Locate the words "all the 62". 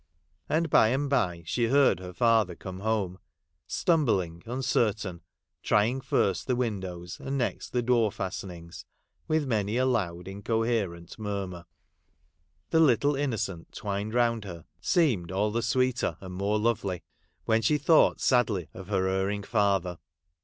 15.31-15.79